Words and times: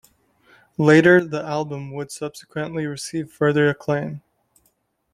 Later, 0.79 1.23
the 1.23 1.43
album 1.43 1.91
would 1.91 2.09
subsequently 2.11 2.87
receive 2.87 3.31
further 3.31 3.69
acclaim. 3.69 4.23